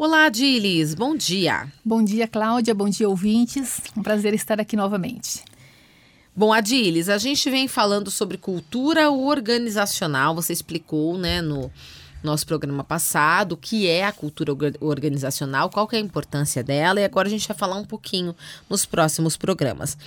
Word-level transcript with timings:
Olá, 0.00 0.28
Dilis, 0.28 0.94
bom 0.94 1.16
dia. 1.16 1.66
Bom 1.84 2.04
dia, 2.04 2.28
Cláudia, 2.28 2.72
bom 2.72 2.88
dia, 2.88 3.08
ouvintes. 3.08 3.80
Um 3.96 4.02
prazer 4.04 4.32
estar 4.32 4.60
aqui 4.60 4.76
novamente. 4.76 5.42
Bom, 6.36 6.52
Adilis, 6.52 7.08
a 7.08 7.18
gente 7.18 7.50
vem 7.50 7.66
falando 7.66 8.08
sobre 8.08 8.38
cultura 8.38 9.10
organizacional. 9.10 10.36
Você 10.36 10.52
explicou, 10.52 11.18
né, 11.18 11.42
no 11.42 11.68
nosso 12.22 12.46
programa 12.46 12.84
passado 12.84 13.52
o 13.52 13.56
que 13.56 13.88
é 13.88 14.06
a 14.06 14.12
cultura 14.12 14.52
organizacional, 14.80 15.68
qual 15.68 15.88
que 15.88 15.96
é 15.96 15.98
a 15.98 16.02
importância 16.02 16.62
dela, 16.62 17.00
e 17.00 17.04
agora 17.04 17.26
a 17.26 17.30
gente 17.30 17.48
vai 17.48 17.56
falar 17.56 17.74
um 17.74 17.84
pouquinho 17.84 18.36
nos 18.70 18.86
próximos 18.86 19.36
programas. 19.36 19.98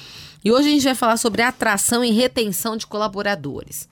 E 0.41 0.53
hoje 0.53 0.69
a 0.69 0.71
gente 0.71 0.85
vai 0.85 0.95
falar 0.95 1.17
sobre 1.17 1.41
atração 1.41 2.01
e 2.01 2.11
retenção 2.11 2.77
de 2.77 2.87
colaboradores. 2.87 3.89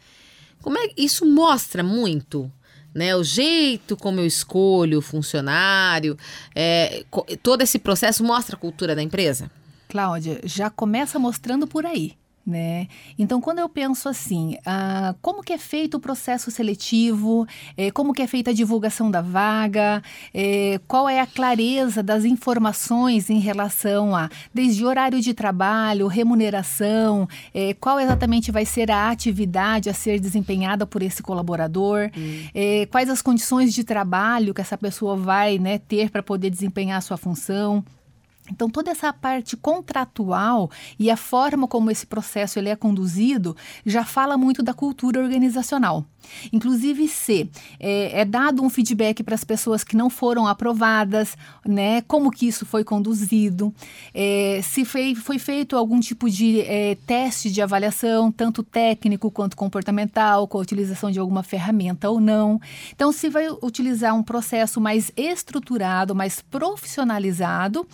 Como 0.62 0.78
é 0.78 0.92
isso 0.96 1.26
mostra 1.26 1.84
muito 1.84 2.50
né? 3.00 3.16
O 3.16 3.24
jeito 3.24 3.96
como 3.96 4.20
eu 4.20 4.26
escolho 4.26 5.00
o 5.00 5.02
funcionário, 5.02 6.18
é, 6.54 7.06
todo 7.42 7.62
esse 7.62 7.80
processo 7.80 8.24
mostra 8.26 8.58
a 8.58 8.60
cultura 8.60 8.94
da 8.94 9.02
empresa? 9.02 9.50
Cláudia, 9.88 10.42
já 10.44 10.70
começa 10.70 11.18
mostrando 11.18 11.66
por 11.66 11.86
aí. 11.86 12.14
Né? 12.50 12.88
Então, 13.18 13.40
quando 13.40 13.60
eu 13.60 13.70
penso 13.70 14.10
assim, 14.10 14.58
ah, 14.66 15.14
como 15.22 15.44
que 15.44 15.54
é 15.54 15.58
feito 15.60 15.98
o 15.98 16.00
processo 16.00 16.50
seletivo, 16.50 17.46
eh, 17.78 17.92
como 17.92 18.12
que 18.12 18.24
é 18.24 18.28
feita 18.28 18.50
a 18.50 18.54
divulgação 18.54 19.12
da 19.12 19.22
vaga, 19.22 20.02
eh, 20.34 20.80
qual 20.88 21.08
é 21.08 21.20
a 21.20 21.28
clareza 21.28 22.02
das 22.02 22.26
informações 22.26 23.30
em 23.30 23.38
relação 23.38 24.16
a 24.16 24.30
desde 24.52 24.84
horário 24.84 25.22
de 25.22 25.32
trabalho, 25.32 26.08
remuneração, 26.08 27.30
eh, 27.54 27.76
qual 27.80 28.00
exatamente 28.00 28.52
vai 28.52 28.66
ser 28.66 28.90
a 28.90 29.12
atividade 29.12 29.88
a 29.88 29.94
ser 29.94 30.20
desempenhada 30.20 30.88
por 30.88 31.04
esse 31.04 31.22
colaborador, 31.22 32.10
hum. 32.18 32.48
quais 32.90 33.10
as 33.12 33.22
condições 33.22 33.76
de 33.76 33.84
trabalho 33.84 34.56
que 34.56 34.62
essa 34.62 34.78
pessoa 34.78 35.16
vai 35.16 35.60
né, 35.60 35.78
ter 35.78 36.10
para 36.10 36.24
poder 36.24 36.50
desempenhar 36.50 36.98
a 36.98 37.02
sua 37.02 37.18
função. 37.18 37.84
Então, 38.52 38.70
toda 38.70 38.92
essa 38.92 39.12
parte 39.14 39.56
contratual 39.58 40.70
e 40.98 41.10
a 41.10 41.18
forma 41.18 41.68
como 41.68 41.92
esse 41.92 42.06
processo 42.06 42.60
ele 42.60 42.70
é 42.70 42.76
conduzido 42.76 43.56
já 43.86 44.04
fala 44.04 44.38
muito 44.38 44.62
da 44.64 44.74
cultura 44.74 45.22
organizacional. 45.22 46.06
Inclusive, 46.52 47.08
se 47.08 47.50
é, 47.80 48.22
é 48.22 48.26
dado 48.26 48.64
um 48.64 48.70
feedback 48.70 49.24
para 49.24 49.36
as 49.36 49.44
pessoas 49.44 49.84
que 49.84 49.96
não 49.96 50.10
foram 50.10 50.48
aprovadas, 50.48 51.36
né, 51.66 52.02
como 52.02 52.32
que 52.32 52.48
isso 52.48 52.66
foi 52.66 52.84
conduzido, 52.84 53.74
é, 54.14 54.62
se 54.64 54.86
foi, 54.86 55.16
foi 55.16 55.40
feito 55.40 55.76
algum 55.76 56.00
tipo 56.00 56.30
de 56.30 56.62
é, 56.62 56.96
teste 57.08 57.50
de 57.50 57.62
avaliação, 57.62 58.32
tanto 58.32 58.64
técnico 58.64 59.32
quanto 59.32 59.56
comportamental, 59.56 60.48
com 60.48 60.58
a 60.58 60.62
utilização 60.62 61.12
de 61.12 61.20
alguma 61.20 61.44
ferramenta 61.44 62.10
ou 62.10 62.20
não. 62.20 62.60
Então, 62.94 63.12
se 63.12 63.30
vai 63.30 63.50
utilizar 63.62 64.16
um 64.16 64.24
processo 64.24 64.80
mais 64.80 65.12
estruturado, 65.16 66.16
mais 66.16 66.42
profissionalizado, 66.42 67.88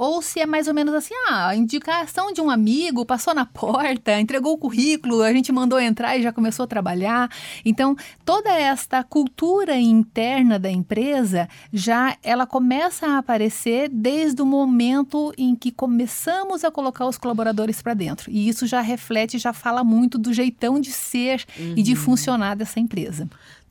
ou 0.00 0.22
se 0.22 0.40
é 0.40 0.46
mais 0.46 0.66
ou 0.66 0.72
menos 0.72 0.94
assim, 0.94 1.12
ah, 1.28 1.54
indicação 1.54 2.32
de 2.32 2.40
um 2.40 2.48
amigo, 2.48 3.04
passou 3.04 3.34
na 3.34 3.44
porta, 3.44 4.16
entregou 4.18 4.54
o 4.54 4.56
currículo, 4.56 5.20
a 5.20 5.30
gente 5.30 5.52
mandou 5.52 5.78
entrar 5.78 6.16
e 6.16 6.22
já 6.22 6.32
começou 6.32 6.64
a 6.64 6.66
trabalhar. 6.66 7.30
Então, 7.66 7.94
toda 8.24 8.48
esta 8.50 9.04
cultura 9.04 9.76
interna 9.76 10.58
da 10.58 10.70
empresa 10.70 11.46
já 11.70 12.16
ela 12.22 12.46
começa 12.46 13.08
a 13.08 13.18
aparecer 13.18 13.90
desde 13.90 14.40
o 14.40 14.46
momento 14.46 15.34
em 15.36 15.54
que 15.54 15.70
começamos 15.70 16.64
a 16.64 16.70
colocar 16.70 17.06
os 17.06 17.18
colaboradores 17.18 17.82
para 17.82 17.92
dentro. 17.92 18.30
E 18.30 18.48
isso 18.48 18.66
já 18.66 18.80
reflete, 18.80 19.36
já 19.36 19.52
fala 19.52 19.84
muito 19.84 20.16
do 20.16 20.32
jeitão 20.32 20.80
de 20.80 20.92
ser 20.92 21.44
uhum. 21.58 21.74
e 21.76 21.82
de 21.82 21.92
uhum. 21.92 21.98
funcionar 21.98 22.56
dessa 22.56 22.80
empresa 22.80 23.28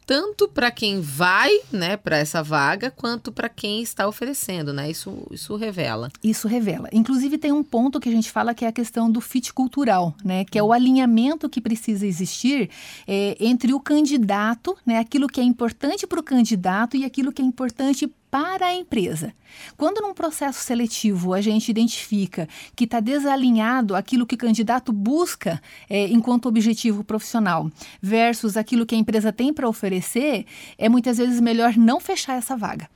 tanto 0.09 0.47
para 0.47 0.71
quem 0.71 0.99
vai, 0.99 1.51
né, 1.71 1.95
para 1.95 2.17
essa 2.17 2.41
vaga, 2.41 2.89
quanto 2.89 3.31
para 3.31 3.47
quem 3.47 3.83
está 3.83 4.07
oferecendo, 4.07 4.73
né? 4.73 4.89
Isso, 4.89 5.27
isso 5.29 5.55
revela. 5.55 6.09
Isso 6.23 6.47
revela. 6.47 6.89
Inclusive 6.91 7.37
tem 7.37 7.51
um 7.51 7.63
ponto 7.63 7.99
que 7.99 8.09
a 8.09 8.11
gente 8.11 8.31
fala 8.31 8.55
que 8.55 8.65
é 8.65 8.69
a 8.69 8.71
questão 8.71 9.11
do 9.11 9.21
fit 9.21 9.53
cultural, 9.53 10.15
né? 10.25 10.45
Que 10.45 10.57
é 10.57 10.63
o 10.63 10.73
alinhamento 10.73 11.47
que 11.47 11.61
precisa 11.61 12.07
existir 12.07 12.71
é, 13.07 13.37
entre 13.39 13.71
o 13.71 13.79
candidato, 13.79 14.75
né? 14.83 14.97
Aquilo 14.97 15.27
que 15.27 15.39
é 15.39 15.43
importante 15.43 16.07
para 16.07 16.19
o 16.19 16.23
candidato 16.23 16.97
e 16.97 17.05
aquilo 17.05 17.31
que 17.31 17.43
é 17.43 17.45
importante 17.45 18.11
para 18.29 18.67
a 18.67 18.73
empresa. 18.73 19.33
Quando 19.75 20.01
num 20.01 20.13
processo 20.13 20.61
seletivo 20.61 21.33
a 21.33 21.41
gente 21.41 21.69
identifica 21.69 22.47
que 22.75 22.83
está 22.83 22.99
desalinhado 22.99 23.95
aquilo 23.95 24.25
que 24.25 24.35
o 24.35 24.37
candidato 24.37 24.91
busca 24.91 25.61
é, 25.89 26.07
enquanto 26.07 26.47
objetivo 26.47 27.03
profissional 27.03 27.71
versus 28.01 28.55
aquilo 28.55 28.85
que 28.85 28.95
a 28.95 28.97
empresa 28.97 29.31
tem 29.31 29.53
para 29.53 29.67
oferecer, 29.67 30.45
é 30.77 30.87
muitas 30.87 31.17
vezes 31.17 31.39
melhor 31.39 31.75
não 31.75 31.99
fechar 31.99 32.37
essa 32.37 32.55
vaga 32.55 32.89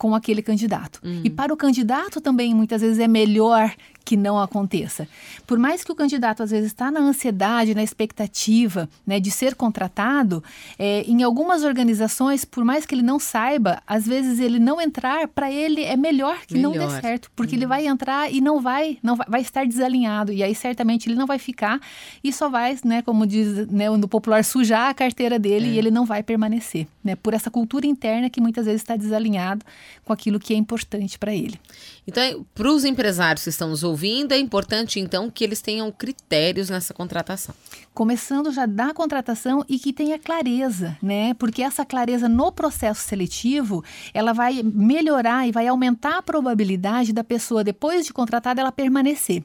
com 0.00 0.14
aquele 0.14 0.40
candidato. 0.40 0.98
Uhum. 1.04 1.20
E 1.22 1.28
para 1.28 1.52
o 1.52 1.56
candidato 1.58 2.22
também 2.22 2.54
muitas 2.54 2.80
vezes 2.80 2.98
é 2.98 3.06
melhor 3.06 3.70
que 4.10 4.16
não 4.16 4.40
aconteça. 4.40 5.06
Por 5.46 5.56
mais 5.56 5.84
que 5.84 5.92
o 5.92 5.94
candidato 5.94 6.42
às 6.42 6.50
vezes 6.50 6.66
está 6.72 6.90
na 6.90 6.98
ansiedade, 6.98 7.76
na 7.76 7.82
expectativa 7.84 8.88
né, 9.06 9.20
de 9.20 9.30
ser 9.30 9.54
contratado, 9.54 10.42
é, 10.76 11.02
em 11.02 11.22
algumas 11.22 11.62
organizações, 11.62 12.44
por 12.44 12.64
mais 12.64 12.84
que 12.84 12.92
ele 12.92 13.02
não 13.02 13.20
saiba, 13.20 13.80
às 13.86 14.04
vezes 14.04 14.40
ele 14.40 14.58
não 14.58 14.80
entrar, 14.80 15.28
para 15.28 15.48
ele 15.48 15.84
é 15.84 15.96
melhor 15.96 16.40
que 16.44 16.54
melhor. 16.54 16.74
não 16.74 16.88
dê 16.88 17.00
certo, 17.00 17.30
porque 17.36 17.54
uhum. 17.54 17.60
ele 17.60 17.66
vai 17.66 17.86
entrar 17.86 18.32
e 18.32 18.40
não 18.40 18.60
vai, 18.60 18.98
não 19.00 19.14
vai, 19.14 19.28
vai, 19.28 19.40
estar 19.42 19.64
desalinhado, 19.64 20.32
e 20.32 20.42
aí 20.42 20.56
certamente 20.56 21.08
ele 21.08 21.14
não 21.14 21.26
vai 21.28 21.38
ficar 21.38 21.80
e 22.24 22.32
só 22.32 22.48
vai, 22.48 22.76
né, 22.84 23.02
como 23.02 23.24
diz 23.24 23.68
né, 23.68 23.88
no 23.90 24.08
popular, 24.08 24.44
sujar 24.44 24.90
a 24.90 24.94
carteira 24.94 25.38
dele 25.38 25.68
é. 25.68 25.72
e 25.74 25.78
ele 25.78 25.92
não 25.92 26.04
vai 26.04 26.20
permanecer, 26.20 26.88
né, 27.04 27.14
por 27.14 27.32
essa 27.32 27.48
cultura 27.48 27.86
interna 27.86 28.28
que 28.28 28.40
muitas 28.40 28.66
vezes 28.66 28.80
está 28.80 28.96
desalinhado 28.96 29.64
com 30.04 30.12
aquilo 30.12 30.40
que 30.40 30.52
é 30.52 30.56
importante 30.56 31.16
para 31.16 31.32
ele. 31.32 31.60
Então, 32.08 32.44
para 32.52 32.72
os 32.72 32.84
empresários 32.84 33.44
que 33.44 33.50
estão 33.50 33.68
nos 33.68 33.84
ouvindo, 33.84 33.99
é 34.32 34.38
importante 34.38 34.98
então 34.98 35.30
que 35.30 35.44
eles 35.44 35.60
tenham 35.60 35.90
critérios 35.90 36.70
nessa 36.70 36.94
contratação. 36.94 37.54
Começando 37.92 38.52
já 38.52 38.66
da 38.66 38.94
contratação 38.94 39.64
e 39.68 39.78
que 39.78 39.92
tenha 39.92 40.18
clareza, 40.18 40.96
né? 41.02 41.34
Porque 41.34 41.62
essa 41.62 41.84
clareza 41.84 42.28
no 42.28 42.52
processo 42.52 43.02
seletivo, 43.02 43.84
ela 44.14 44.32
vai 44.32 44.62
melhorar 44.62 45.46
e 45.46 45.52
vai 45.52 45.66
aumentar 45.66 46.18
a 46.18 46.22
probabilidade 46.22 47.12
da 47.12 47.24
pessoa 47.24 47.64
depois 47.64 48.06
de 48.06 48.12
contratada 48.12 48.60
ela 48.60 48.72
permanecer. 48.72 49.44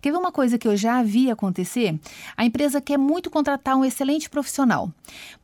Quer 0.00 0.10
ver 0.10 0.18
uma 0.18 0.32
coisa 0.32 0.58
que 0.58 0.68
eu 0.68 0.76
já 0.76 1.02
vi 1.02 1.30
acontecer? 1.30 1.98
A 2.36 2.44
empresa 2.44 2.80
quer 2.80 2.98
muito 2.98 3.30
contratar 3.30 3.76
um 3.76 3.84
excelente 3.84 4.28
profissional. 4.28 4.90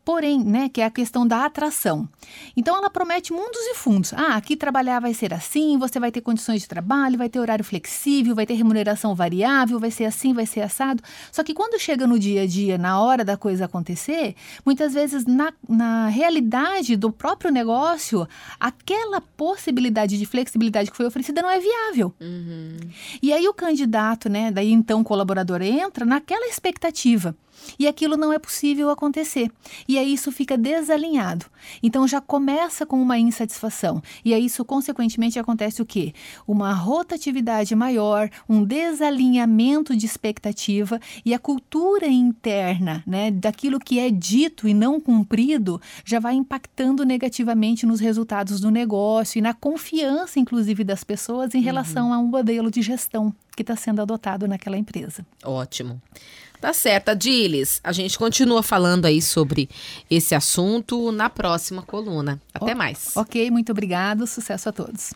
Porém, 0.05 0.43
né, 0.43 0.69
que 0.69 0.81
é 0.81 0.85
a 0.85 0.91
questão 0.91 1.27
da 1.27 1.45
atração. 1.45 2.09
Então 2.57 2.77
ela 2.77 2.91
promete 2.91 3.33
mundos 3.33 3.61
e 3.61 3.75
fundos. 3.75 4.13
Ah, 4.13 4.35
aqui 4.35 4.57
trabalhar 4.57 4.99
vai 4.99 5.15
ser 5.15 5.33
assim, 5.33 5.79
você 5.79 6.01
vai 6.01 6.11
ter 6.11 6.21
condições 6.21 6.63
de 6.63 6.69
trabalho, 6.69 7.19
vai 7.19 7.29
ter 7.29 7.39
horário 7.39 7.65
flexível, 7.65 8.35
vai 8.35 8.47
ter 8.47 8.50
remuneração 8.55 9.15
variável, 9.15 9.79
vai 9.79 9.91
ser 9.91 10.05
assim, 10.05 10.33
vai 10.33 10.47
ser 10.47 10.61
assado. 10.61 11.03
Só 11.31 11.43
que 11.43 11.55
quando 11.55 11.81
chega 11.81 12.07
no 12.07 12.19
dia 12.19 12.43
a 12.43 12.47
dia, 12.47 12.79
na 12.79 13.01
hora 13.01 13.25
da 13.25 13.37
coisa 13.37 13.65
acontecer, 13.65 14.35
muitas 14.65 14.95
vezes 14.95 15.27
na, 15.27 15.53
na 15.69 16.09
realidade 16.09 16.97
do 16.97 17.11
próprio 17.11 17.51
negócio, 17.51 18.27
aquela 18.59 19.21
possibilidade 19.21 20.19
de 20.19 20.27
flexibilidade 20.27 20.91
que 20.91 20.97
foi 20.97 21.07
oferecida 21.07 21.43
não 21.43 21.51
é 21.51 21.59
viável. 21.59 22.15
Uhum. 22.21 22.77
E 23.23 23.33
aí 23.33 23.47
o 23.49 23.55
candidato, 23.55 24.29
né, 24.29 24.51
daí 24.51 24.71
então 24.73 25.01
o 25.01 25.05
colaborador 25.05 25.63
entra 25.63 26.05
naquela 26.05 26.47
expectativa 26.47 27.35
e 27.79 27.87
aquilo 27.87 28.17
não 28.17 28.33
é 28.33 28.39
possível 28.39 28.91
acontecer. 28.91 29.51
E 29.87 29.99
aí 29.99 30.13
isso 30.13 30.33
fica 30.33 30.57
desalinhado. 30.57 31.47
Então 31.83 32.07
já 32.07 32.21
começa 32.21 32.87
com 32.87 33.01
uma 33.01 33.19
insatisfação. 33.19 34.03
E 34.25 34.35
aí 34.35 34.45
isso, 34.45 34.65
consequentemente, 34.65 35.39
acontece 35.39 35.83
o 35.83 35.87
quê? 35.87 36.13
Uma 36.47 36.73
rotatividade 36.73 37.75
maior, 37.75 38.31
um 38.49 38.65
desalinhamento 38.65 39.97
de 39.97 40.07
expectativa 40.07 41.01
e 41.25 41.35
a 41.35 41.39
cultura 41.39 42.07
interna, 42.07 43.03
né, 43.07 43.31
daquilo 43.31 43.79
que 43.79 43.99
é 43.99 44.11
dito 44.11 44.69
e 44.69 44.75
não 44.75 45.01
cumprido, 45.01 45.81
já 46.05 46.19
vai 46.19 46.35
impactando 46.35 47.05
negativamente 47.05 47.87
nos 47.87 48.01
resultados 48.01 48.61
do 48.61 48.71
negócio 48.71 49.39
e 49.39 49.43
na 49.43 49.55
confiança, 49.55 50.39
inclusive, 50.39 50.85
das 50.85 51.05
pessoas 51.05 51.55
em 51.55 51.61
relação 51.61 52.09
uhum. 52.09 52.15
a 52.15 52.19
um 52.19 52.27
modelo 52.27 52.71
de 52.71 52.83
gestão 52.83 53.35
que 53.57 53.63
está 53.63 53.77
sendo 53.77 54.01
adotado 54.03 54.49
naquela 54.49 54.77
empresa. 54.77 55.25
Ótimo. 55.45 56.01
Tá 56.61 56.75
certo, 56.75 57.09
Adilis. 57.11 57.81
A 57.83 57.91
gente 57.91 58.19
continua 58.19 58.63
falando 58.63 59.07
aí 59.07 59.23
sobre 59.23 59.69
esse 60.11 60.35
assunto 60.35 61.11
na 61.11 61.31
próxima 61.31 61.83
coluna. 61.83 62.41
Até 62.53 62.75
mais. 62.75 63.17
Ok, 63.17 63.51
muito 63.51 63.73
obrigado. 63.73 64.27
Sucesso 64.27 64.69
a 64.69 64.73
todos. 64.73 65.15